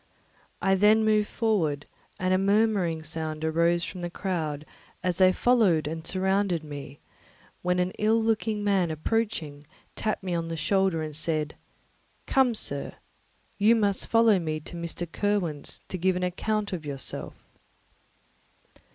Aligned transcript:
I 0.63 0.73
then 0.73 1.05
moved 1.05 1.27
forward, 1.29 1.85
and 2.19 2.33
a 2.33 2.39
murmuring 2.39 3.03
sound 3.03 3.45
arose 3.45 3.83
from 3.83 4.01
the 4.01 4.09
crowd 4.09 4.65
as 5.03 5.19
they 5.19 5.31
followed 5.31 5.87
and 5.87 6.07
surrounded 6.07 6.63
me, 6.63 6.99
when 7.61 7.77
an 7.77 7.91
ill 7.99 8.19
looking 8.19 8.63
man 8.63 8.89
approaching 8.89 9.63
tapped 9.95 10.23
me 10.23 10.33
on 10.33 10.47
the 10.47 10.57
shoulder 10.57 11.03
and 11.03 11.15
said, 11.15 11.55
"Come, 12.25 12.55
sir, 12.55 12.93
you 13.59 13.75
must 13.75 14.07
follow 14.07 14.39
me 14.39 14.59
to 14.61 14.75
Mr. 14.75 15.05
Kirwin's 15.05 15.81
to 15.89 15.99
give 15.99 16.15
an 16.15 16.23
account 16.23 16.73
of 16.73 16.83
yourself." 16.83 17.35